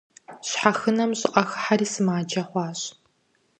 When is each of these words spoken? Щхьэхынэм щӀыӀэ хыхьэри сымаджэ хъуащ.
Щхьэхынэм 0.47 1.11
щӀыӀэ 1.19 1.43
хыхьэри 1.49 1.87
сымаджэ 1.93 2.43
хъуащ. 2.49 2.81